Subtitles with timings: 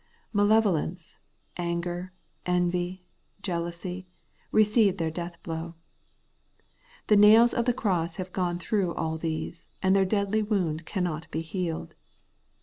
[0.33, 1.19] Malevolence,
[1.57, 2.11] anger,
[2.47, 3.05] envy,
[3.43, 4.07] jealousy,
[4.51, 5.75] receive their death blow.
[7.05, 11.29] The nails of the cross have gone through all these, and their deadly wound cannot
[11.29, 11.93] be healed.